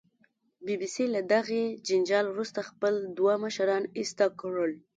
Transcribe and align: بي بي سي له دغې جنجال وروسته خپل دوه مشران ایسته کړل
بي 0.65 0.73
بي 0.79 0.87
سي 0.95 1.05
له 1.15 1.21
دغې 1.33 1.63
جنجال 1.87 2.25
وروسته 2.29 2.59
خپل 2.69 2.93
دوه 3.17 3.33
مشران 3.45 3.83
ایسته 3.97 4.25
کړل 4.41 4.71